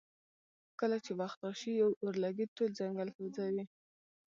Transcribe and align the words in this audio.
کله 0.79 0.97
چې 1.05 1.11
وخت 1.21 1.39
راشي 1.45 1.71
یو 1.81 1.89
اورلګیت 2.03 2.49
ټول 2.57 2.69
ځنګل 2.79 3.09
سوځوي. 3.15 3.65